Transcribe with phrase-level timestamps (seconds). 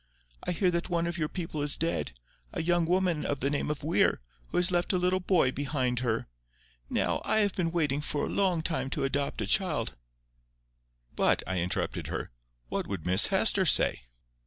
[0.47, 2.17] I hear that one of your people is dead,
[2.53, 5.99] a young woman of the name of Weir, who has left a little boy behind
[5.99, 6.27] her.
[6.89, 9.93] Now, I have been wanting for a long time to adopt a child——"
[11.15, 12.31] "But," I interrupted her,
[12.67, 14.05] "What would Miss Hester say?"